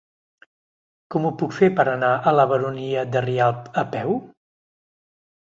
Com 1.15 1.27
ho 1.29 1.31
puc 1.41 1.53
fer 1.57 1.69
per 1.79 1.85
anar 1.91 2.09
a 2.15 2.33
la 2.39 2.47
Baronia 2.53 3.05
de 3.17 3.23
Rialb 3.27 3.71
a 3.85 3.87
peu? 3.95 4.19